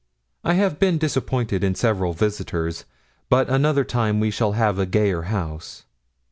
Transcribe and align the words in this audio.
I 0.43 0.55
have 0.55 0.79
been 0.79 0.97
disappointed 0.97 1.63
in 1.63 1.75
several 1.75 2.13
visitors; 2.13 2.85
but 3.29 3.47
another 3.51 3.83
time 3.83 4.19
we 4.19 4.31
shall 4.31 4.53
have 4.53 4.79
a 4.79 4.87
gayer 4.87 5.29
house. 5.29 5.83